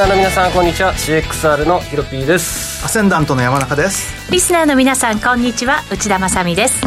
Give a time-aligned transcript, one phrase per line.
[0.00, 0.94] スナーの皆さんこんにちは。
[0.94, 2.82] CXR のヒロピーです。
[2.82, 4.32] アセンダントの山中です。
[4.32, 5.82] リスナーの皆さんこんにちは。
[5.90, 6.80] 内田まさです。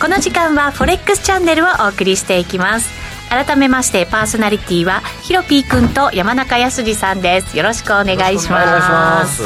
[0.00, 2.88] この時間はフォレックスチャンネルをお送りしていきます。
[3.30, 7.56] 改めましてパーソナリティはヒロピー君と山中康さんです。
[7.56, 9.42] よろしくお願いします。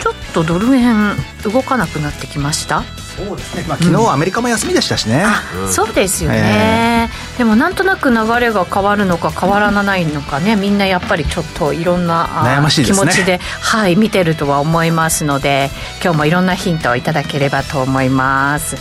[0.00, 2.84] ちょっとドル円動かなくなってきました？
[3.16, 5.22] そうですね、まあ、昨日アメリカも休みでしたしね、
[5.64, 15.70] うん、そうですよね、えー、でもなんとなく流れが変わるのか変わらないのかねみんなやっぱりちょっといろんな悩ましい、ね、気持ちで、 はい、見てるとは思いますので
[16.02, 18.76] 今日もいろんなヒントをいただければと思います。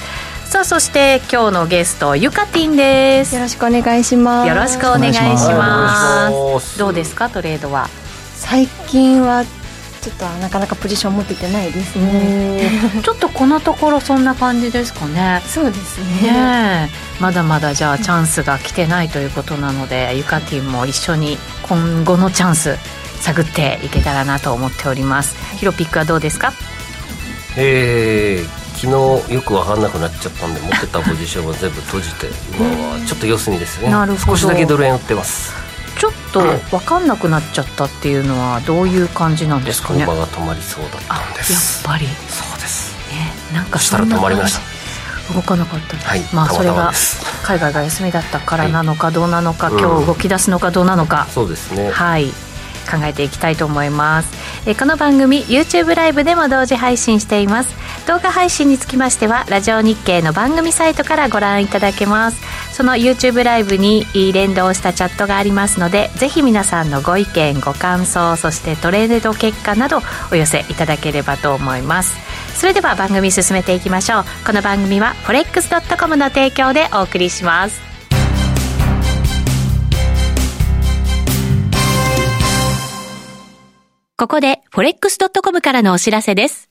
[0.46, 3.36] さあそして今日のゲストゆかてぃんです。
[3.36, 4.50] よろしくお願いします。
[4.50, 5.20] よろしくお願いし
[5.54, 6.78] ます。
[6.78, 7.88] どうですかトレードは？
[8.36, 9.46] 最近は
[10.02, 12.72] ちょっとなかなかポジション持っててないですね。
[13.04, 15.42] ちょっとこのところそんな感じですかね。
[15.46, 16.32] そうですね。
[16.32, 22.78] ねまだまだじゃあチャンスが来てないということなのでゆかティンも一緒に今後のチャンス
[23.22, 25.36] 探っていけたらなと思っております。
[25.58, 26.52] ヒロピックはどうですか？
[27.58, 28.46] えー、
[28.80, 33.92] 昨日よく分かんなくなっちゃったんで持ってたポジションは全部閉じて今はちょっと様子見ですね。
[34.26, 35.54] 少しだけドル円売ってます
[36.02, 36.42] ちょっと
[36.76, 40.00] 分かんなくなっちゃったっていうのはどういう感じなんですかね。
[40.00, 41.84] 相場が止まりそうだったんです。
[41.86, 42.08] やっぱり。
[42.08, 42.98] そうです。
[43.14, 45.32] ねなんかしたら止まりました。
[45.32, 46.92] 動かなかったはい、まあそれが
[47.44, 51.92] 海外が休みだったからなのかどうなのか、はい、今日動き出すのかどうなのか、うん、そうですね。
[51.92, 52.32] はい。
[52.90, 54.34] 考えていきたいと思います。
[54.66, 57.82] えこの番組 YouTube ライブでも同時配信しています。
[58.08, 62.42] 動画配信につきましてはラジオ日経の番組サイトからご覧いただけます
[62.72, 70.00] その YouTube ライブに連動したチャットがありますのでぜひ皆さんのご意見ご感想そしてトレード結果など
[70.32, 72.16] お寄せいただければと思います。
[72.56, 74.24] それでは番組進めていきましょう。
[74.46, 77.82] この番組は forex.com の提供でお送りします。
[84.18, 86.71] ここで forex.com からのお知らせです。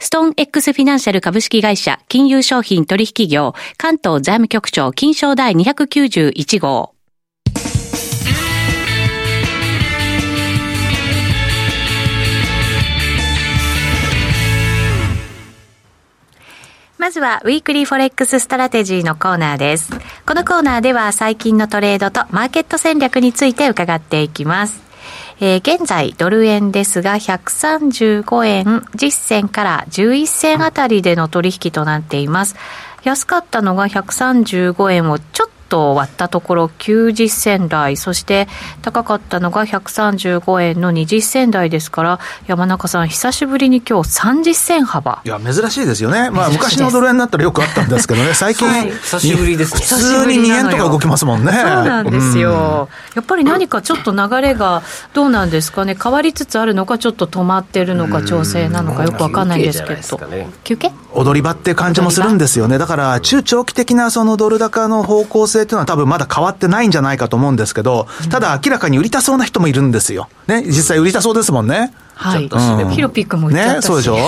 [0.00, 6.94] ストーン X フィナンシャル株式会社金融商品取引業関東財務局長金賞第291号。
[16.96, 19.90] まずは、ウィークリーフォレックスストラテジーのコーナーです。
[20.26, 24.87] このコーナーでは、最近のトレードとマーケット戦略について伺っていきます。
[25.40, 32.56] えー、現在ドル円ですが135円10銭から11銭あたりでの取引となっています。
[33.04, 38.48] 安かったのが135円をちょっと割ったところ90銭台、そして
[38.82, 45.20] 高かったのが135円の20銭台ですから、山中さん、久しぶりに今日30銭幅。
[45.24, 46.30] いや、珍しいですよね。
[46.30, 49.80] まあ、昔のドル円だったらよくあったんですけどね、 最近、はい、久しぶりですね。
[49.80, 51.52] 普通に2円とか動きますもんね。
[51.52, 52.88] そうなんですよ。
[53.14, 60.20] やっぱり何かちょっと流れがどうなんですかね、変わりつつあるのか、ちょっと止まってるのか、調整なのか、よくわかんないですけど。
[60.64, 60.92] 休憩？
[61.14, 62.78] 踊り場って感じもするんですよね。
[62.78, 70.28] だから、中長期的なそのドル高の方向性性というのは多分まだ変わってないんじゃないかと思うんですけど、ただ明らかに売りたそうな人もいるんですよ。
[70.46, 71.92] ね、実際売りたそうですもんね。
[72.18, 74.18] はい、うん、ヒロピックもね、そうでしょ？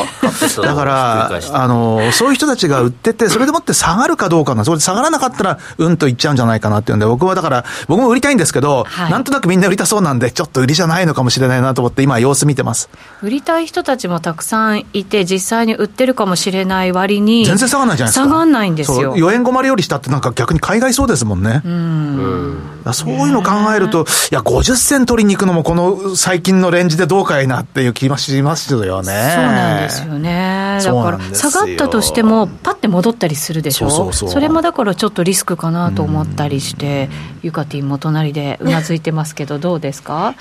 [0.63, 12.89] だから、あの、そういう人たちが売ってて、それでもって下がるかどうかな、それで下がらなかったら、うんといっちゃうんじゃないかなっていうんで、僕はだから、僕も売りたいんですけど、はい、なんとなくみんな売りたそうなんで、ちょっと売りじゃないのかもしれないなと思って、今、様子見てます。
[13.23, 18.25] 売りたい人たちもたくさんいて、実際に売ってるかもしれない割に、全然下がらないじゃないですか。
[18.27, 19.17] 下がらないんですよ。
[19.17, 21.63] 4円5りよりしたって、なんか逆に海外そうですもんね。
[21.65, 22.59] うん。
[22.93, 28.87] そういうの考えると、いや、50銭取りに行くのも、この最近のレンジでどうかいなっていう気がしますよね。
[28.87, 30.79] そうなんですよね。
[30.82, 33.91] だから、下がったとしても、パッて戻ったりするでしょ？
[33.91, 37.09] そうそうそれもだからちょっとリスクかなと思ったりして、
[37.43, 40.35] ゆかティンも隣でうなずいてますけど、どうですか？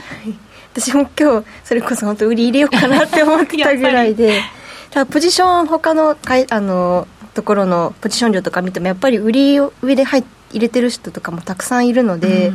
[0.73, 4.41] 私も今日、それこそ本当売り入れようかなって思ってたぐらいで、
[4.91, 12.51] ただポジション、他のかいあのところのポジション量とか見ても、やっぱり売り上で入入れてる人とかもたくさんいるので、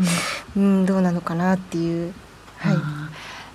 [0.56, 2.12] うん、うんどうなのかなっていう、
[2.58, 2.76] はい、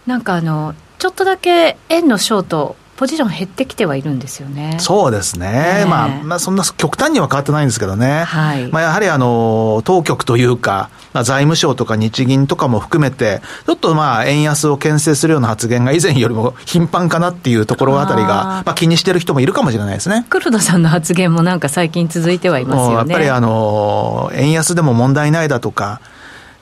[0.10, 4.76] なんかあのちょっとだけ円のショートポジション減ってきてはいるんですよね。
[4.78, 5.86] そうですね。
[5.88, 8.26] まあ、まあ、そんな極端には変わってないんですけどね。
[8.26, 8.68] はい。
[8.68, 20.26] まあ、やはりあの、当局というか、まあ、財務省とか日銀とかも含めて、ちょっとまあ、円安を牽制するような発言が以前よりも頻繁かなっていうところあたりが、まあ、気にしてる人もいるかもしれないですね。
[20.30, 22.96] 黒田さんの発言もなんか最近続いてはいますよね。
[22.96, 26.02] やっぱりあの、円安でも問題ないだとか、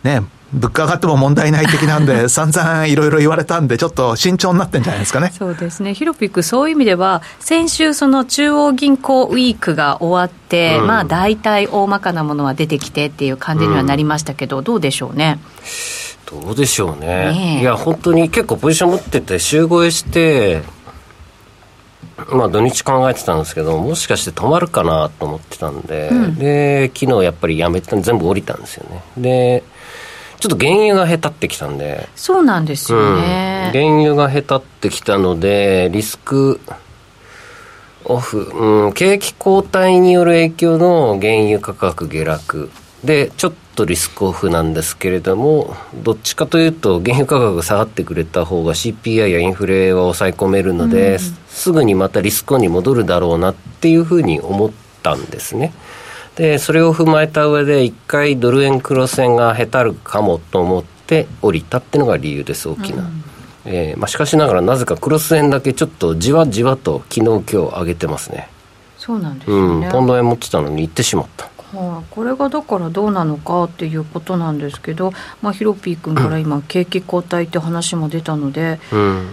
[0.03, 0.21] ね、
[0.53, 5.33] 物価上がっても問題ない的なんで、 散々いろいろ言われたんで、ちょっと慎重になってんじゃないですかね。
[5.37, 5.93] そうですね。
[5.93, 15.39] ヒロピック、そういう意味では、先週、その中央銀行ウィークが終わって、うん、まあ、大体大まかなものは出てきてっていう感じにはなりましたけど、うん、どうでしょうね？
[16.29, 17.07] どうでしょうね。
[17.31, 20.61] ねいや、本当に結構ポジション持ってて、集合して、
[22.29, 29.03] まあ土日考えてたんですけど、もしかして止まるかなと思ってたんで、うん、で、昨日やっぱりやめて、全部降りたんですよね。
[29.17, 29.63] で、
[30.39, 32.07] ちょっと原油がへたってきたんで。
[32.15, 33.71] そうなんですよね。
[33.73, 36.59] うん、原油がへたってきたので、リスク
[38.05, 42.69] オフ、うん、景気後退による影響の原油価格下落。
[43.03, 51.19] で、ちょっとリスクオフなんですけれども、どっちかというと、原油価格が下がってくれた方が CPI やインフレは抑え込めるので、うん、
[51.49, 54.71] すぐにまたリスクオンに戻るだろうなっていうふうに思っ
[55.03, 55.73] たんですね。
[56.37, 63.23] でそれを踏まえた上で一回ドル円黒線がへたるかもと思って降りたっていうのが理由です大きな、うん、
[63.65, 68.49] えー、まあ、しかしながらなぜかクロス円だけちょっとじわじわと昨日今日上げてますね。
[68.99, 71.45] そうなんですね、うん、ポンド円持ってたのに行ってしまった。
[71.45, 75.11] はあ、これがだからどうなのかっていうことなんですけど、
[75.41, 79.29] まあ、ヒロピー君から今、景気後退って話も出たので、うん、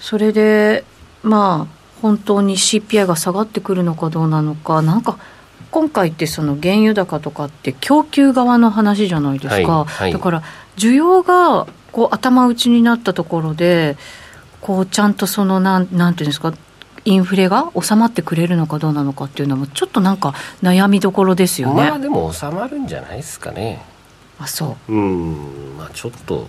[0.00, 0.84] それで
[1.22, 5.18] まあ本当に CPI が下がってくるのかどうなのかなんか
[5.74, 10.42] 今回ってその原油高とかって供給側の話じゃないですか、はいはい、だから
[10.76, 13.96] 需要がこう頭打ちになったところで
[14.60, 16.54] こうちゃんとそのなんなんていうんですか
[17.04, 20.32] インフレが収まってくれるのかどうなのかっていうのもちょっとなんか
[20.62, 21.74] 悩みどころですよね。
[21.74, 23.82] まあでも収まるんじゃないですかね。
[24.38, 24.92] あそう。
[24.92, 25.76] うん。
[25.76, 26.46] まあちょっと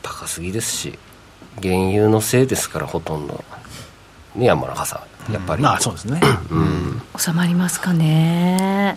[0.00, 0.98] 高すぎですし
[1.62, 3.44] 原油のせいですからほとんど
[4.38, 6.20] ね山中さんやっぱり、まあそうですね、
[6.50, 8.96] うん、収まりますかね。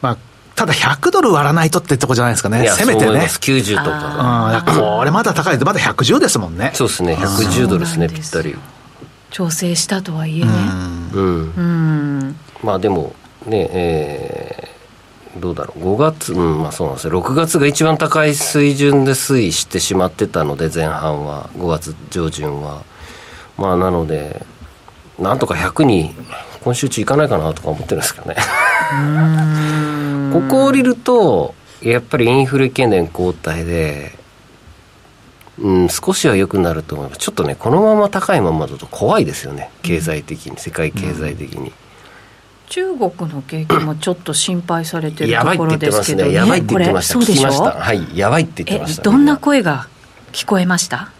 [0.00, 0.18] まあ
[0.54, 3.12] ただ100ドル割らないとってとこじゃないですかね、せめてね。
[3.12, 4.62] 90とか。
[4.66, 6.72] うん、これまだ高いで、まだ110ですもんね。
[6.74, 8.56] そうですね、110ドルですね、ぴったり。
[9.30, 10.50] 調整したとはいえね。
[11.14, 11.52] うん。
[11.56, 13.14] うん、まあでも、
[13.46, 22.82] ね、えー、どうだろう、5月、うん、まあそうなんですよ、6月が一番高い水準で推移してしまってたので、前半は、5月上旬は。
[23.62, 24.44] まあなので、
[25.18, 26.14] なんとか100に
[26.64, 28.36] 今週中いかないかなとか思ってるんですけどね。
[30.32, 34.20] ここ降りるとやっぱりインフレ懸念後退で
[35.58, 37.18] うん、少しは良くなると思います。
[37.18, 39.70] ちょっとねこのまま高いままだと怖いですよね。
[39.82, 41.72] 経済的に、世界経済的に、
[42.68, 47.64] 中国の景気もちょっと心配されてるところですけど、ね、やばいって言ってました、ね、聞きました。
[47.72, 49.88] はいやばいって言ってました、ね、どんな声が
[50.32, 51.10] 聞こえました？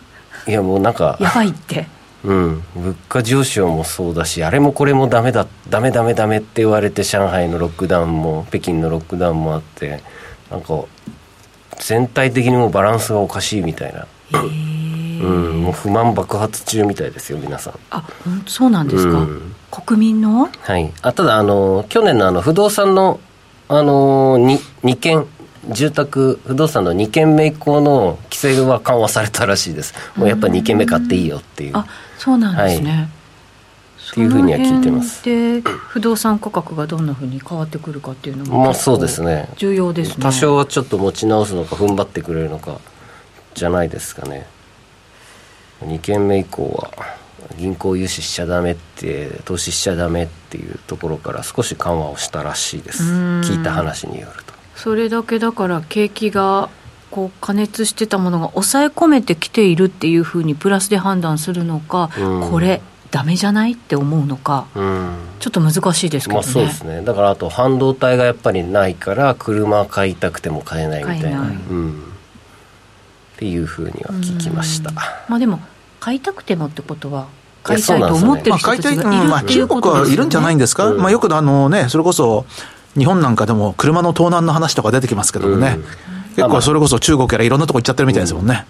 [0.49, 1.87] いやもうなんかやばいって
[2.25, 10.01] うん、物価上昇もそうだしあれもこれもダメだダメダメダメって言われて上海のロックダウンも北京のロックダウンもあって
[10.51, 10.85] なんか
[11.79, 17.75] 全体的にもバランスがおかしいみたいな、うん、もう不満爆発中みたいですよ皆さん。
[17.91, 18.09] あ
[18.47, 20.49] そうなんですか、うん、国民の？
[20.61, 20.93] はい。
[21.03, 23.19] あただあの去年のあの不動産の
[23.69, 25.27] あの 2, 2件
[25.71, 29.95] 住宅不動産の2軒目以降の規制は緩和されたらしいです。
[30.17, 31.73] もうやっぱ2軒目買っていいよっていう。
[31.77, 31.87] あ
[32.23, 33.09] そうなんですね、はい、っ
[34.15, 35.25] ていうふうには聞いてます。
[35.25, 39.49] で不動産価格がどんなふうに変わってくるかっていうのもまあそうですね。
[39.57, 40.17] 重要ですね。
[40.21, 42.79] 多少はちょっと持ち直すのか踏ん張ってくれるのか
[43.55, 44.47] じゃないですかね。
[45.81, 46.93] 2軒目以降は
[47.59, 53.03] 銀行融資しちゃダメって投資しちゃダメっていうところから少し緩和をしたらしいです。
[53.03, 54.55] 聞いた話によると。
[54.77, 56.71] それだけだから景気が
[57.13, 67.03] こう加熱してたものが抑え込めてきているっていうふうにプラスで判断するのか、うん、これダメじゃないって思うのか、うん、ちょっと難しいですけどね、まあ、そうですね。
[67.03, 71.91] だからあと半導体がやっぱりないから車買いたくても買えないみたいな、うん、
[73.37, 74.91] っていうふうには聞きました、
[75.29, 75.61] まあでも
[76.01, 77.29] 買いたくてもってことは
[77.63, 82.47] 買いたいと思ってる人たちがいるっていうことでね、まあ、中国はいるんじゃないんですか、まあ、よくあのねそれこそ
[82.97, 85.79] 日本なんかでも車の盗難の話とか出てきますけどもね、
[86.35, 88.67] 結構それこそ中国やらいろんなとこ行っちゃってるみたいですもんね。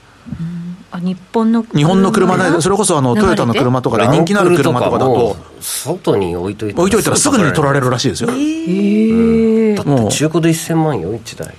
[0.92, 8.30] あ日本の日本の車で、それこそあのトヨタの車とかで人気のある車とかだと、外に置いといて置いといたらすぐに取られるらしいですよ。
[8.30, 11.54] えー、だって中古で1000万よ、1台。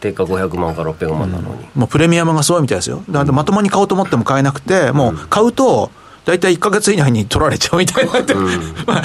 [0.00, 3.02] 定価500万から600万なのに、うん、もうプレミアムがすごいみたいですよ。
[3.10, 5.90] だまともに買おうと思っても買えなくて、もう買うと、
[6.26, 8.46] 大体1か月以内に取られちゃうみたいなって、うん、
[8.84, 9.04] まあ、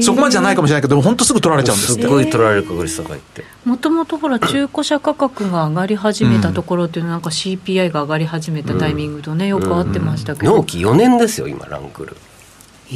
[0.00, 3.44] そこまでじゃないかもしれないけど、本当すぐ取られちゃうんですすごい取られる確率高いって。
[3.64, 10.58] もともとほら、中古車価格が上がり始めたところっていうのは、なんか CPI が上がり始めたタイミングとね、よく合ってましたけど。
[10.58, 12.16] 納期4年ですよ、今、ランクル。
[12.92, 12.94] え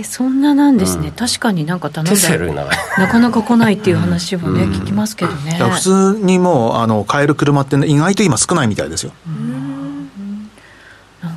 [0.00, 2.64] ー、そんななんですね、うん、確かになんか頼んだ
[2.98, 3.08] な。
[3.08, 5.58] かなか来ないっていう話をね、うん、聞きますけどね。
[5.58, 9.12] 普通にもうあの買える車って、ね、意外と今少ないみたいですよ。
[9.26, 9.65] なん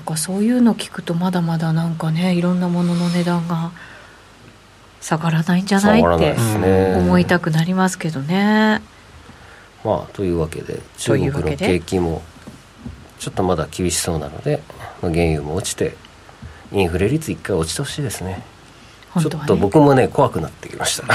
[0.09, 3.71] かそういうの聞くとまだまだなんかねいろんなものの値段が
[5.01, 6.35] 下がらないんじゃないって
[6.97, 8.81] 思いたくなりますけどね。
[9.83, 12.21] まあというわけで中国の景気も
[13.19, 14.61] ちょっとまだ厳しそうなので
[15.01, 15.95] 原油も落ちて
[16.71, 18.43] インフレ率一回落ちてほしいですね。
[19.19, 21.05] ちょっと僕もね怖くなってきました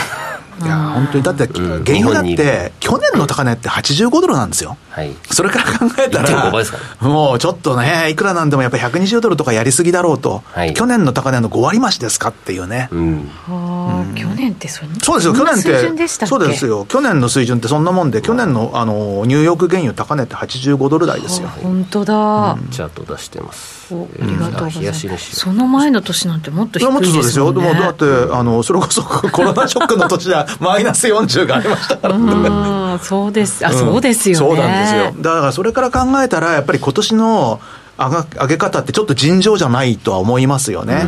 [0.63, 6.53] いや本当にだって原油だって去年の高値って85ドルなんですよ、はい、それから考えたら
[7.01, 15.63] もうちょっとねいくらなんでもやっぱり120ドルとかやりすぎだろうと、はい、去年の高値の5割増しですかっていうね、うん、うん、去年ってそそうですよ去年っ
[15.97, 16.85] てそうですよ。
[16.87, 21.49] 去年の水準ってそんなもんで去年のあのニューヨーク原油高値って85ドル台ですよ。
[21.49, 25.37] 本当だ、うん、チャート出してますありがとうございます。
[25.37, 26.95] その前の年なんてもっと低いですよね。
[26.95, 27.53] もっとそうですよ。
[27.53, 32.19] でもだってあのそれこそ コロナショックの年はマイナス40がありましたから。
[32.19, 33.67] ねそうです。
[33.67, 34.47] あ、そうですよね。
[34.47, 35.23] そうなんですよ。
[35.23, 37.61] だからそれから考えたらやっぱり今年の
[37.99, 41.07] 上が上げ方ってちょっと尋常じゃないとは思いますよね。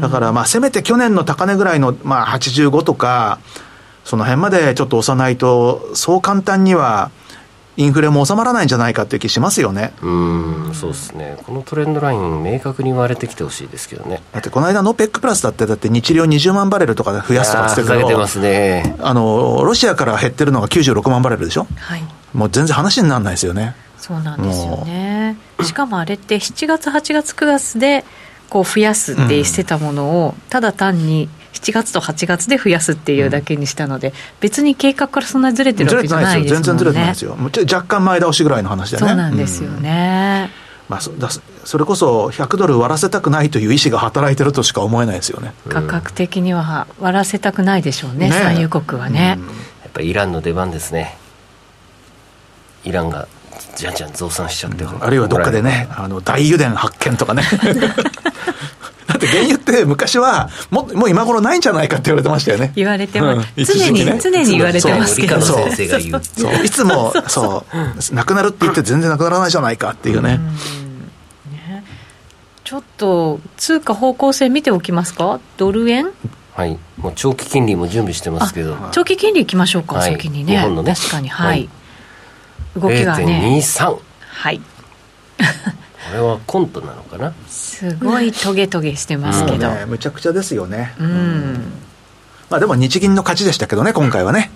[0.00, 3.38] だからまあせめて去年の高値ぐらいの、まあ、85とか
[4.04, 7.10] その辺までちょっと押さないとそう簡単には
[7.76, 9.92] インフレも収まらないんじゃないかっていう気しますよね。
[10.02, 11.36] うんそうですね。
[11.44, 14.22] このトレンドライン明確に割れてきてほしいですけどね。
[14.32, 18.96] だってこの間の OPEC プラスだってだって日量20万バレルとか増やすとかって言ってね。
[19.00, 22.02] あのロシアから減ってるのが96万バレルでしょ、はい、
[22.32, 23.74] もう全然話にならないですよね。
[23.98, 25.36] そうなんですよね。
[25.62, 28.04] しかもあれって7月8月9月で
[28.50, 37.36] こう増やすってしてたものを、ただ単に7月と8月で増やすっていうだけにしたので、別に計画からそんなにずれてるわけじゃないですよ、ね、全然ずれてないですよ。
[37.72, 39.08] 若干前倒しぐらいの話でね。
[39.08, 40.50] そうなんですよね、
[40.88, 41.12] うん、まあ、そ
[41.64, 45.54] それこそ100ドル割らせたくないという意思が働いてるとしか思えないですよね。
[45.68, 48.32] 価格的には割らせたくないでしょうね、ね。
[48.32, 49.52] 産油国はね、うん、や
[49.88, 51.16] っぱりイランの出番ですね。
[52.84, 53.28] イランが
[53.76, 57.42] じゃんじゃん増産しちゃって、あるいはどっかでねあの大油田発見とかね。
[57.42, 57.68] だ
[59.24, 62.72] って原油って昔はももう今頃ないんじゃないかって言われてましたよね。
[62.76, 65.40] 言われてます、うん、常に、ね、常に言われてますけど。
[65.40, 65.70] そう。
[65.72, 66.64] そう。
[66.64, 67.64] いつもそ
[68.12, 68.14] う。
[68.14, 70.38] なくなるって言って全然なくならないじゃないかっていうね、
[71.50, 71.84] ね。
[72.62, 75.40] ちょっと通貨方向性見ておきますか？
[75.56, 76.10] ドル円？
[76.54, 76.78] はい。
[76.96, 78.76] もう長期金利も準備してますけど。
[78.92, 80.56] 長期金利いきましょうか、はい、先にね。
[80.56, 80.94] 日本のね。
[80.94, 81.28] 確かに。
[81.28, 81.68] はい、はい。
[82.76, 83.58] 動きがね。
[83.60, 84.58] 0.23はい。
[84.58, 84.64] こ
[86.12, 87.32] れはコントなのかな？
[87.46, 90.94] すごいトゲトゲしてますけど、ね、むちゃくちゃですよね。
[91.00, 91.72] うん、
[92.50, 94.50] まあでも日銀の勝ちでしたけどね今回はね。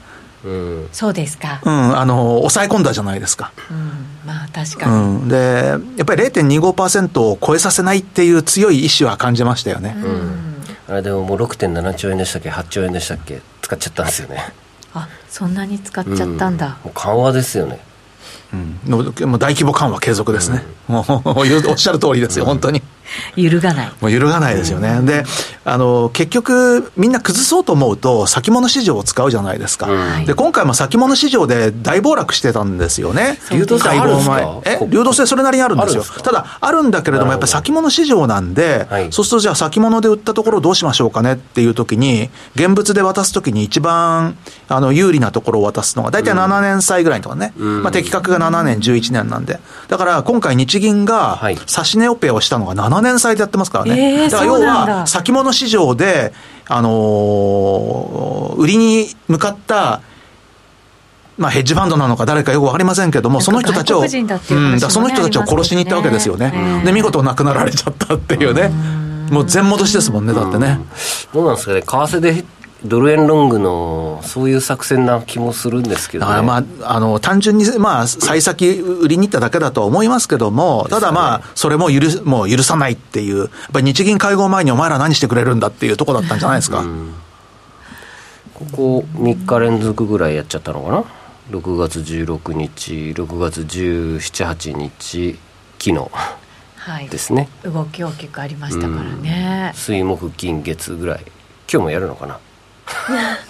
[0.45, 3.91] うん、そうですか、うん、あの抑え込んだじゃないですか、うん、
[4.25, 10.55] まあ確かに、うん、でやっぱり0.25%を超えさせないっていう強い意志は感じましたよね、うん、
[10.87, 13.41] あれでももう6.7兆円でしたっけ？8兆円でしたっけ？
[13.63, 14.45] 使っちゃったんですよね。
[14.95, 17.81] あそんなに使っちゃったんだ、もう緩和ですよね
[18.53, 18.99] うん、も
[19.37, 21.31] う大規模緩和継続ですね、うん、もう
[21.71, 22.83] おっしゃる通りですよ、本当に。
[23.37, 23.93] 揺るがない。
[24.01, 25.01] もう揺るがないですよね。
[25.03, 25.25] で、
[25.65, 29.89] あの、結局、みんな崩そうと思うと、先物市場を使うじゃないですか。
[30.27, 33.39] で、今回も先物市場で大暴落してたんですよね。
[33.51, 34.53] 流動性あるんですか？
[34.65, 36.05] え流動性それなりにあるんですよ。
[36.23, 44.37] ただ、あるんだけれども、やっぱり先物市場なんで、そうするとじゃあ先物で売ったところどうしましょうかねっていうときに、現物で渡すときに一番、
[44.69, 47.53] あの、有利なところを渡すのが、大体7年債ぐらいとかね。
[47.83, 49.59] まあ、的確が7年、11年なんで。
[49.89, 51.39] だから、今回日銀が、
[51.77, 54.23] 指値オペをしたのが7年債でやってますからね。
[54.23, 56.33] えー、だから要は、先物市場で、
[56.67, 60.01] あのー、売りに向かった、
[61.39, 66.83] まあ、ヘッジファンドなのか誰かよく分かりませんけども、その人たちを、うん、その人たちを殺しに行ったわけですよね。
[66.85, 68.71] で、見事亡くなられちゃったっていうね。
[69.31, 70.81] もう全戻しですもんね、だってね。
[71.33, 72.45] どうなんですかね、為替で
[72.85, 86.81] ドル円ロングのそういう作戦な気もするんですけど、ね、まあ、あの単純に、まあ、幸先売りに行っただけだとは思いますけども、ただまあ、それも許もう許さないっていう、やっぱり日銀会合前にお前ら何してくれるんだっていうところだったんじゃないですか。
[86.81, 87.15] うん、
[88.55, 91.05] ここ3日連続ぐらいやっちゃったのかな、
[91.51, 95.39] 6月16日、6月17、8日、
[95.79, 96.11] 昨日。
[97.11, 101.25] ですね、はい、動き大きくありましたからね、水木金月ぐらい。
[101.71, 102.39] 今日もやるのかな？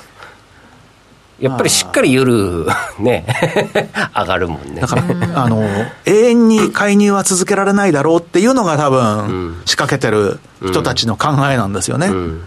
[1.41, 2.67] やっぱりしっかり夜
[2.99, 3.25] ね
[4.15, 4.81] 上がるもんね。
[4.81, 5.63] だからあの
[6.05, 12.15] 永遠に介入は続けられないだろうっていうのが多分仕掛けてる人たちの考えなんですよね、うん。
[12.15, 12.43] うん、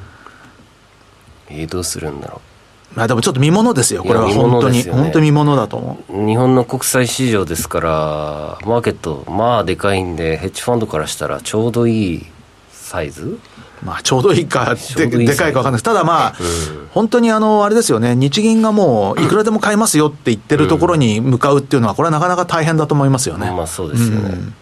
[1.50, 2.52] えー、どうするんだろう。
[2.98, 4.28] まあでもちょっと見ものですよこれは。
[4.28, 6.26] 本当に、ね、本当に見ものだと思う。
[6.26, 12.26] 日本の国際市場ですからマーケットまあでかいんでヘッジファンドからしたらちょうどいい
[12.74, 13.40] サイズ
[13.84, 16.44] まあ、ちょうどいいかででかいか分かんないです、ただまあ、う
[16.84, 23.52] ん、本当にあのあれですよね、日銀がもういくらでも買いますよって言ってるところに向かうっていうのは、これはなかなか大変だと思いますよね。
[23.52, 24.54] まあそうですよね、うん、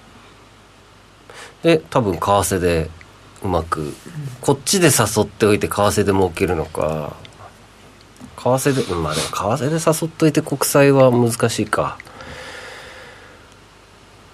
[1.63, 2.89] で多分為替で
[3.43, 3.93] うまく、
[4.41, 7.13] こっちで誘っておいて為替で儲けるのか。
[8.37, 11.97] 為替でまあでも為替で誘っといて国債は難しいか。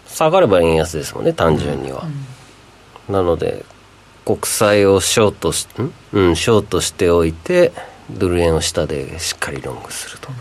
[0.08, 2.06] 下がれば円安ですもんね単純には、
[3.10, 3.66] うん、なので
[4.26, 7.72] 国債をショートしん、うん、ショートしておいて
[8.10, 10.34] ドル円を下でしっかりロングするとか、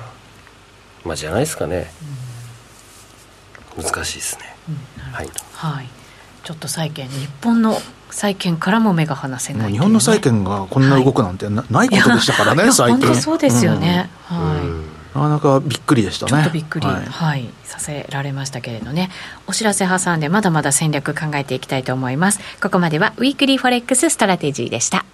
[1.04, 1.90] まあじゃないですかね、
[3.76, 4.44] 難しいですね、
[5.12, 5.88] はい、はい、
[6.42, 7.76] ちょっと債券日本の
[8.10, 13.06] 債券からも目が離せない、ね、日本の債券がこんな動くなんてな,、ないことでしたからね最近。
[13.06, 16.32] 本当そうですよね、うん、はい、うんなかなかびっくりでしたね。
[16.32, 19.10] ちょっとびっくり、はい、はい、させられましたけれどね。
[19.46, 22.40] お知らせ挟んでまだまだ戦略考えていきたいと思います。
[22.60, 25.04] ここまではウィークリーフォレックスストラテジーでした。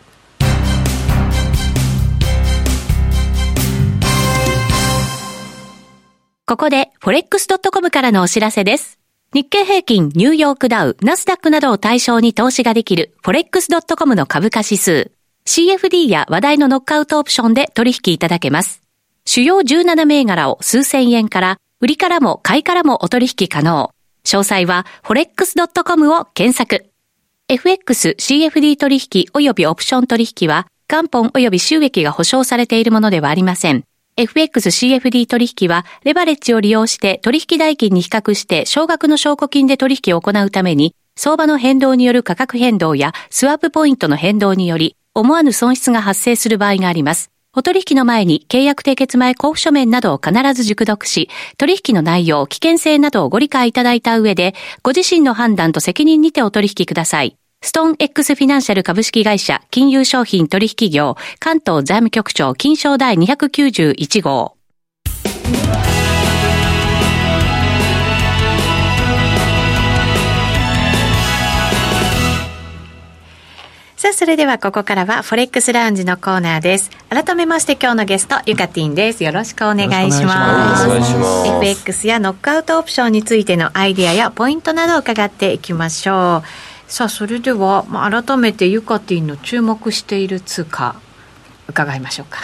[6.46, 8.98] ここで forex.com からのお知らせです。
[9.32, 15.12] 日経平均、ニューヨークダウ、ナスダックなどを対象に投資ができる forex.com の株価指数。
[15.46, 18.89] CFD や話題のノックアウトオプションで取引いただけます。
[19.24, 23.90] 主要17銘柄を数千円から、売りからも買いからもお取引可能。
[24.24, 26.90] 詳細は forex.com を検索。
[27.48, 33.84] FX、CFD 取引及びオプション取引は、元本及び収益が保証されているものではありません。
[34.16, 47.30] FX、CFD 取引は、レバレッジを利用して取引代金に比較して少額の証拠金で取引を行うために、相場の変動による価格変動やスワップポイントの変動により、思わぬ損失が発生する場合があります。
[47.52, 57.36] お取引の前に契約締結前交付書面などを必ず熟読し、取引の内容、危険性などをご理解いただいた上で、ご自身の判断と責任にてお取引ください。
[57.60, 64.56] ストーン X フィナンシャル株式会社金融商品取引業関東財務局長金賞第291号。
[74.00, 76.90] さあ、それではここからはフォレックスラウンジのコーナーです。
[77.10, 79.22] 改めまして今日のゲスト、ゆかてぃんです。
[79.22, 80.86] よろしくお願いします。
[80.86, 81.48] お願いします。
[81.50, 86.90] FX やノックアウトオプションについてのアイディアやポイントなどを伺っていきましょう。
[86.90, 90.94] さあ、それでは、まあ、改めてゆかてぃんの注目している通貨、
[91.70, 92.40] 伺いましょうか。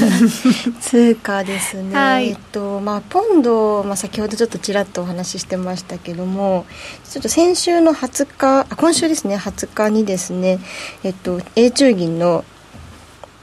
[0.80, 6.66] 通貨ですね、はい、えっとまあ、ポンド、まあ、先ほどちょっとちらっとお話ししてましたけども
[7.08, 9.36] ちょっと先週の20日あ今週ですね。
[9.36, 10.58] 20日にですね、
[11.02, 12.44] えっと、英中銀の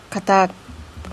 [0.10, 0.50] 方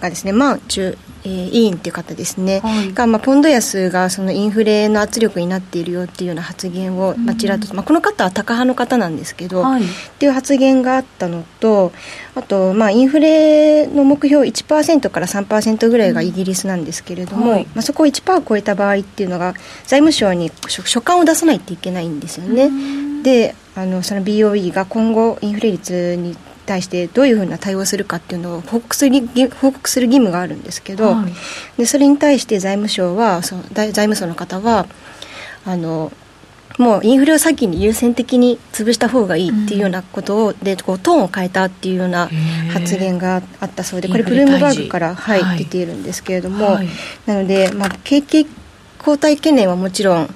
[0.00, 9.86] がですね、まあ、中えー、委員っていう方ですね、はい、が、まあ、ポンド安がそのインフレの圧力になっているよっていうような発言を、まあ、ちらっと、まあ、この方はタカ派の方なんですけど、はい、っ
[10.18, 11.92] ていう発言があったのと
[12.34, 19.54] あと、まあ、インフレの目標1%から3%ぐらいがイギリスなんですけれども、はい、まあ、そこを1%を超えた場合っていうのが
[19.86, 22.70] 財務省に書簡を出さないといけないんですよね。
[23.22, 29.26] であのその BOE が今後インフレ率に対してどういうふうな対応するかっていうのを報告する
[29.60, 31.32] 報告する義務があるんですけど、はい、
[31.78, 34.86] でそれに対して財務省はその財務省の方は
[35.64, 36.12] あの
[36.78, 42.28] もうインフレを先に優先的に潰した方がいいっていうようなことを、うん、でこうトーンを変えたっていうような
[42.72, 46.88] 発言があったそうでこれブルームバーグから、はい、出ているんですけれども、はい、
[47.26, 48.44] なので、まあ、景気
[48.98, 50.34] 後退懸念はもちろん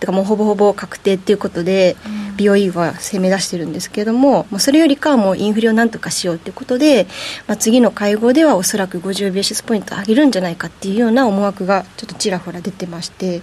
[0.00, 1.96] てかもうほぼほぼ確定っていうことで、
[2.38, 7.06] BOE は攻め出してるんですけれども、もうそれよりかはもうインフレをなんとかしようということで、
[7.46, 13.42] まあ、次の会合ではおそらく50ベーシスポイント上げるんじゃないかっていうような思惑がちょっとちらほら出てまして、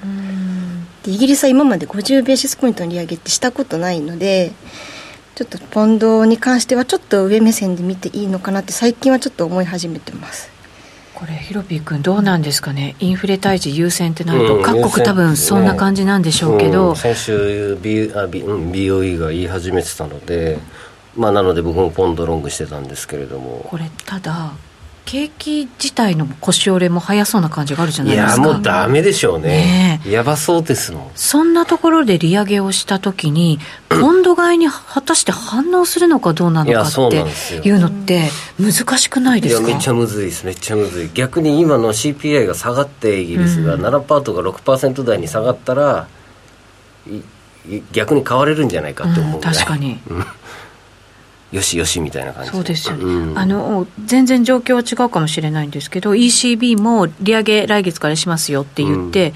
[1.03, 4.53] でイギリスは今まで50ベーシスポイントの利上げってしたことないので、
[5.35, 10.54] ちょっとポンドに関してはちょっと上目線で見ていいのかなって最近はちょっと思い始めてます。
[11.15, 12.95] これヒロピー君どうなんですかね？
[12.99, 20.59] インフレ退治優先ってなると、各国多分そんな感じなんでしょうけど、うん、先週、B あ B うん、BOE が言い始めてたので、
[21.15, 23.65] まあ、なので僕もポンドロングしてたんですけれども。
[23.69, 24.51] これただ
[25.05, 28.41] 景気自体の腰折れも早そうな感じがあるじゃないですか。
[28.41, 29.99] いやもうだめでしょうね。
[30.03, 31.11] ねやばそうですもん。
[31.15, 37.17] そんなところで利上げをしたときにポンド買いに果たして反応するのかどうなのかって
[37.67, 39.61] いうのって難しくないですか？
[39.61, 40.45] いやめっちゃむずいです。
[40.45, 41.09] めっちゃむずい。
[41.13, 46.07] 逆に今の CPI が下がってイギリスが7%とか6%台に下がったら、
[47.91, 49.99] 逆に買われるんじゃないかって思ううん、確かに
[51.55, 52.51] よしよしみたいな感じ。
[52.51, 59.33] そうですよね、うん、あの全然状況は違うかもしれないんですけど ECB も利上げ来月からしますよって言って、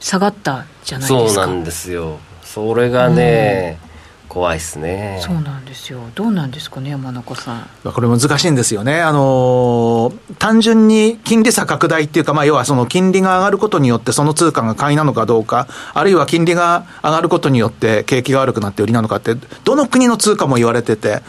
[0.00, 1.44] 下がったじゃないですか。
[1.44, 2.18] そうなんですよ。
[2.42, 3.91] それがね、うん
[4.32, 5.18] 怖いですね。
[5.20, 6.00] そうなんですよ。
[6.14, 7.68] どうなんですかね山中さん。
[7.84, 9.02] これ難しいんですよね。
[9.02, 21.22] あの単純に金利差拡大っていうか、まあ、要はその金利が上がることによってその通貨が買いなのかどうかあるいは金利が上がることによって景気が悪くなって売りなのかってどの国の通貨も言われてて、はい、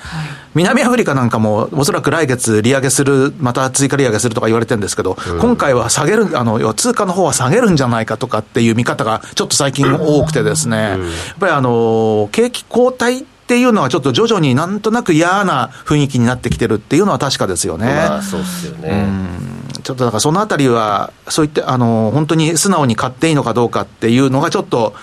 [0.55, 17.85] 南アフリカなんかもおそらく来月利上げするまた追加利上げするとか言われてるんですけど、うん、今回は下げるあの通貨の方は下げるんじゃないかとかっていう見方がちょっと最近多くてですね、うん、やっぱりあの景気後退っていうのはちょっと徐々になんとなく嫌な雰囲気になってきてるっていうのは確かですよね。
[17.87, 19.53] まあ、そうですよね。
[19.83, 24.95] ちょっとだからそのあたりは、そういってあの本当に素直に買っていいのかどうかっていうのがちょっと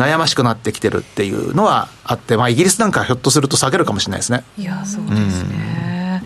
[0.00, 4.44] 悩ましくなってきてるっていうのはあって、まあ、イギリスなんかひょっとすると下げるかもしれないですね。
[4.56, 6.22] いや、そうですね。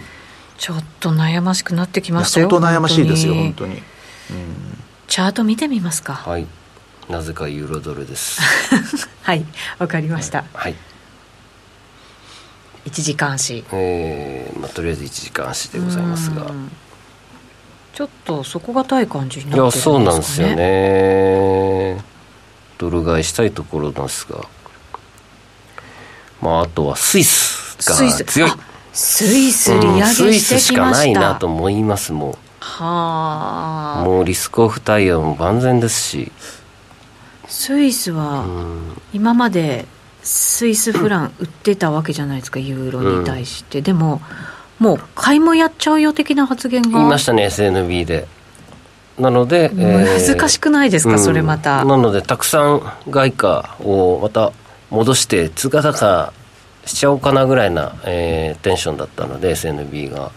[0.59, 2.49] ちょっと悩ましくなってきましたよ。
[2.49, 3.75] 相当悩ましいですよ、本当に。
[3.75, 3.83] うん、
[5.09, 6.15] チャート見てみますか。
[6.15, 6.47] はい。
[7.09, 8.41] なぜかユーロドルです
[9.23, 9.45] はい
[9.79, 10.75] わかりました、はい、
[12.87, 16.51] 1時間足えー、まあ、とりあえず1時間足でございますが
[17.95, 22.04] ちょっと底堅い感じになってるんですか、ね、いやそうなんですよね
[22.79, 24.45] ドル買いしたいところなんですが
[26.41, 28.51] まああとはスイスが強い。
[28.93, 30.05] スイス利上げ
[30.39, 32.33] してしかないなと思いますもん。
[32.61, 34.05] はあ。
[34.05, 36.33] もうリスクオフ対応も万全ですし。
[37.49, 38.45] スイスは
[39.13, 39.87] 今まで
[40.23, 44.23] スイスフラン売ってたわけじゃないですかユーロに対して、うん、でも
[44.79, 46.91] もう買いもやっちゃうよ的な発言が。
[46.91, 48.27] 言いましたね SNB で
[49.19, 51.85] なので、難しくないですか、それまた。
[51.85, 54.53] なのでたくさん外貨をまた
[54.91, 56.33] 戻して通貨高
[56.85, 60.31] しちゃおうかなぐらいな、えー、テンションだったので SNB が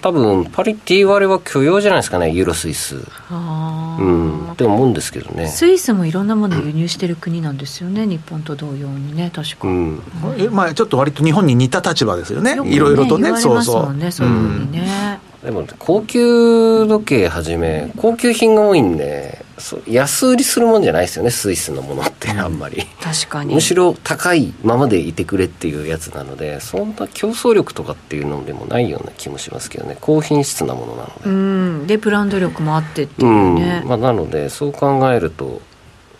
[0.00, 2.96] 多分パリティ割れは許容じゃないですかねユーロスイス。
[3.30, 4.52] うん。
[4.52, 5.48] って思うんですけどね。
[5.48, 10.02] スイスもいろんなものを輸入してる国なんですよね日本と同様にね確か、うん、
[10.38, 13.94] えまあちょっと割と日本に似た立場ですよねいろいろとねそうそう。
[13.94, 19.41] ねそういうふうにね、でも高級時計はじめ高級品が多いんで
[19.86, 23.54] 安売りするもんじゃないですよねスイスのものってあんまり、確かに。
[23.54, 31.12] むしろ高いままでいてくれっていうやつなのでそんな競争力とかっていうのでもないような気もしますけどね高品質なものなので。
[31.24, 31.86] うん。
[31.86, 33.88] でブランド力もあってっていうね、うん。
[33.88, 35.60] まあ、なのでそう考えると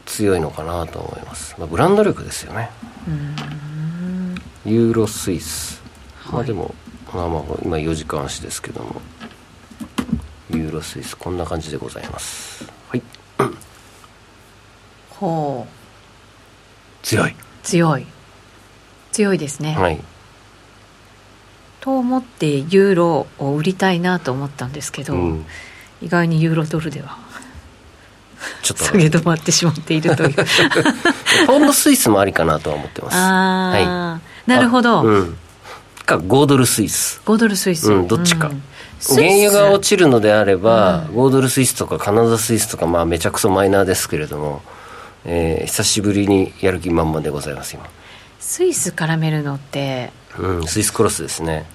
[0.07, 2.71] 強いのかなと思います、まあ、ブランド力ですよね。
[4.65, 5.83] ユーロスイス、
[6.31, 6.73] まあでも、
[7.13, 9.01] まあまあ今4時間足ですけども。
[10.51, 12.65] ユーロスイスこんな感じでございます。
[12.89, 13.03] はい
[15.23, 17.07] ほう。
[17.07, 17.37] 強い。
[17.63, 18.07] 強い。
[19.13, 19.75] 強いですね。
[19.75, 20.01] はい。
[21.81, 25.47] と思ってユーロを売りたいなと思ったんですけど、うん、
[26.01, 27.19] 意外にユーロドルでは
[28.63, 28.85] ちょっと。
[28.85, 30.35] 下げ止まってしまっているという。
[31.47, 33.17] ポンドスイスもありかなとは思ってます。
[33.17, 35.39] ああ、はい、なるほど、うん、
[36.05, 37.21] か5ドルスイス。
[37.25, 38.63] 5ドルスイス、うん、どっちか、うん。
[39.15, 44.63] 原油が落ちるのであれば、5ドルスイスとかカナダスイスとか、まあ、めちゃくそマイナーですけれども、
[45.25, 47.87] えー、久しぶりにやる気満々でございます今。
[48.41, 51.67] スイス絡めるのってうんスイスクロスですね。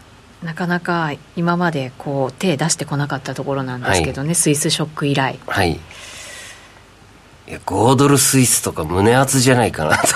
[0.43, 5.39] なかなか今までこう手出してこなかったところなんですけどね、はい、スイスショック以来。
[5.47, 5.71] はい。
[5.71, 10.07] いや5ドルスイスとか胸熱じゃないかなと。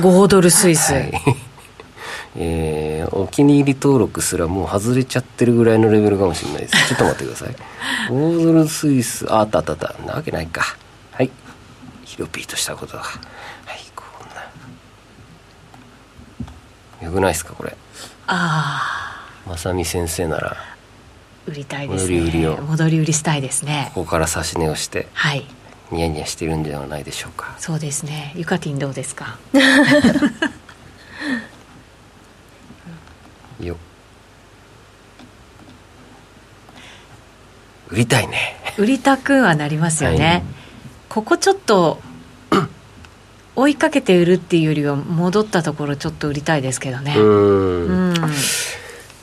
[0.00, 1.12] 5ドルスイス、はい。
[2.38, 6.88] えー、お気に入り登録すらもう外れちゃってるぐらいのレベルかもしれないです。
[6.88, 7.56] ちょっと待ってください。
[8.10, 9.94] 5ドルスイスああったあったあった。
[10.06, 10.76] なわけないか
[12.16, 13.18] はいヒロピーとしたことがはい
[13.94, 14.28] こん
[17.02, 17.06] な。
[17.06, 17.76] よくないですかこれ。
[18.26, 20.56] ああ正美先生なら。
[21.46, 22.18] 売りたいですね。
[22.20, 22.56] 戻り売りを。
[22.62, 23.92] 戻り売りしたいですね。
[23.94, 25.44] ここから指し値をしてはい。
[25.92, 27.54] ニヤニヤしてるんではないでしょうか。
[27.58, 28.32] そうですね。
[28.34, 29.38] ゆかてんどうですか？
[33.60, 33.76] よ。
[37.88, 38.56] 売りたいね。
[38.78, 40.42] 売りたくはなりますよね、はい、
[41.16, 41.98] ここちょっと
[43.56, 48.14] 追いかけて売るっていうよりは戻ったところちょっと売りたいですけどねうん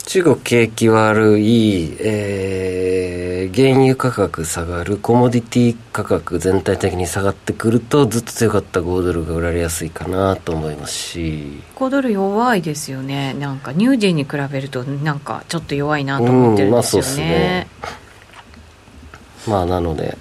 [0.08, 11.64] 中国景気悪い、えー、原油価格下がる、コモディティ価格全体的に下がってくると、ずっと強かった5ドルが売られやすいかなと思いますし。
[11.76, 13.34] 5ドル弱いですよね。
[13.34, 17.08] なんか、ニュージーに比べると、なんか、ちょっと弱いなと思ってるんですよね。
[17.08, 17.68] うん、まあ、そうですね。
[19.48, 20.18] まあ、なので、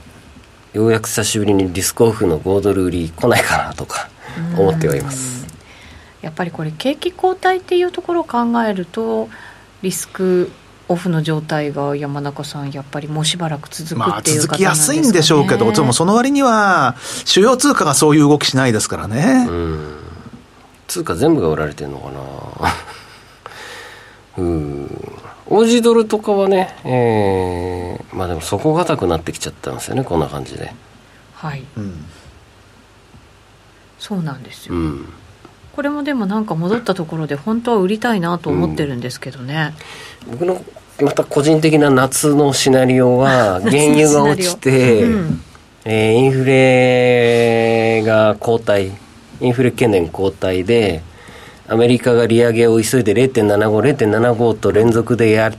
[0.73, 4.09] ようやく久しぶりにリスクオフの5ドル売り来ないかなとか
[4.57, 5.47] 思ってはいます。
[6.23, 9.29] やっぱりこれ景気後退っていうところを考えると
[9.83, 10.51] リスク
[10.89, 19.49] オフの状態が山中さん、やっぱりもうしばらく続くっていう、ね、続きやすいんでしょうけど、でもその割には、主要通貨がそういう動きしないですからね。
[20.89, 22.75] 通貨全部が売られてるのかな。
[24.39, 25.22] うん。
[25.53, 30.73] オージードルとかはね、えー、まあでも底堅くなってきちゃったんですよね、こんな感じで。
[31.35, 31.63] はい。
[31.77, 32.07] うん、
[33.99, 34.75] そうなんですよ。
[34.75, 35.13] うん
[35.75, 39.75] これもでもなんか戻ったところで本当は売りたいなと思ってるんですけどね、
[40.27, 40.63] うん、僕の
[41.01, 45.43] また個人的な夏のシナリオは 原油が落ちて、うん、
[45.87, 48.93] えー、インフレが後退
[49.41, 51.01] インフレ懸念後退で
[51.69, 55.53] アメリカが利上げを急いで0.75、0.75と連続でやっ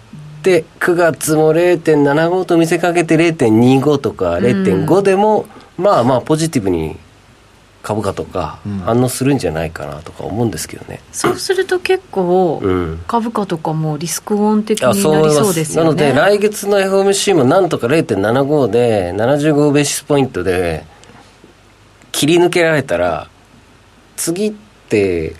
[0.44, 5.46] て、9月も0.75と見せかけて0.25とか0.5でも、
[5.78, 6.98] うん、まあまあポジティブに
[7.84, 12.62] 株価とか反応するんじゃないかなとか思うんですけどね、うん、そうすると結構
[13.08, 15.90] 株価とかもリスクオン的になりそうですよね。
[15.90, 20.86] なので来月の FOMC もなんとか0.75で75ベーシスポイントで
[22.14, 23.28] 切り抜けられたら
[24.16, 24.54] 次っ
[24.88, 25.36] て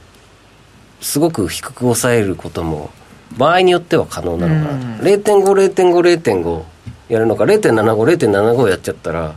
[1.04, 2.90] すごく低く抑えることも
[3.38, 6.64] 場合によっては可能なのかなと、うん、0.50.50.5
[7.10, 9.36] やるのか0.75.0.75やっちゃったら、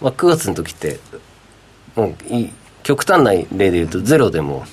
[0.00, 0.98] まあ、9月の時って
[1.94, 4.64] もうい極端な例で言うとゼロでも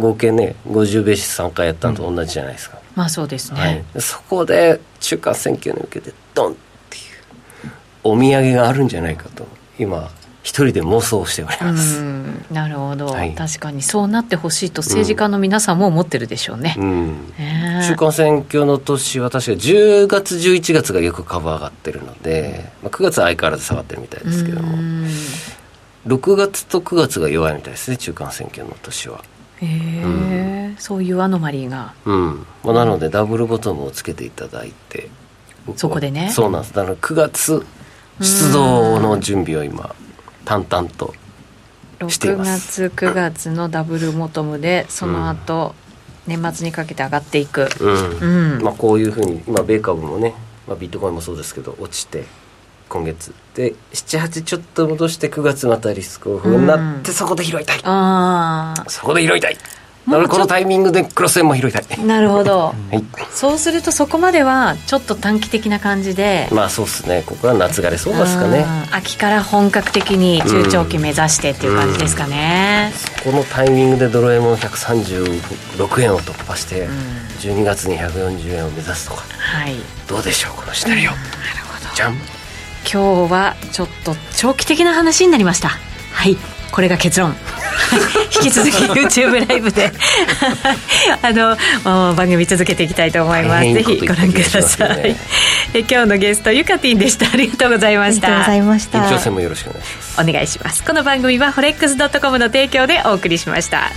[0.00, 6.56] 合計ね50ベーシス3回やったのと同じじゃないですか、うん、まあそうですね、はい、そこで中間選挙に向けてドンっ
[6.90, 7.04] ていう
[8.02, 9.46] お土産があるんじゃないかと
[9.78, 10.10] 今
[10.44, 12.02] 一人で妄想しております。
[12.52, 17.34] なるほど、はい、確かにそうなってほしいと政治家の皆さんも思ってるでしょうね、うん。
[17.38, 17.80] え。
[17.82, 24.76] ー、中間選挙の年は確か10月11月がよく株上がってるので、まあ、9月は相変わらず下がってるみたいですけども。
[26.06, 29.24] 6月と9月が弱いみたいですね中間選挙の年は。
[29.62, 30.08] へえ、う
[30.72, 31.94] ん、そういうアノマリーが。
[32.04, 35.08] うん、まあ、なのでダブルボトムをつけていただいて。
[35.76, 36.28] そこでね。
[36.30, 36.74] そうなんです。
[36.74, 37.64] だから9月
[38.20, 39.94] 出動の準備を今
[40.44, 41.14] 淡々と
[42.08, 42.84] しています。
[42.84, 45.74] 6月9月のダブルボトムでその後、
[46.26, 50.34] うん、年末にかけて上がっていく、うん、うん、まあ、こういうふうに今米株もね、
[50.66, 52.24] まあ、ビットコインもそうですけど落ちて
[52.88, 57.80] 今月で78ちょっと戻して9月またリスクオフになって、そこで拾いたい。
[58.88, 59.56] そこで拾いたい
[60.06, 62.06] だからこのタイミングでクロス円も拾いたい。
[62.06, 66.48] なるほど、はい、そうするとそこまではちょっと短期的な感じで。
[66.52, 67.22] まあそうですね。
[67.24, 68.66] ここは夏枯れそうですかね。
[68.92, 76.86] 秋から本格的に中長期目指してっていう感じですかね、そこのタイミングでドル円も136円を突破して、
[77.40, 81.18] 12月に140円を目指すとか、はい、どうでしょうこのシナリオ、なる
[81.66, 81.94] ほど。
[81.94, 82.14] じゃん
[82.84, 85.68] 今日はちょっと長期的な話になりました。
[85.68, 86.36] はい。
[86.70, 87.34] これが結論
[88.34, 89.92] 引き続き YouTube ライブで
[91.22, 91.56] あの
[92.14, 93.72] 番組続けていきたいと思います。
[93.72, 95.16] ぜひご覧ください、ね、
[95.74, 97.26] え今日のゲストゆかてぃんでした。
[97.32, 98.28] ありがとうございました。
[98.28, 100.20] ありがとうございました挑戦もよろしくお願いします。
[100.20, 100.84] お願いします。
[100.84, 103.90] この番組はフォレックスドットコムの提供でお送りしました